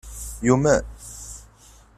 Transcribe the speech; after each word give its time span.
Yumen? 0.47 0.83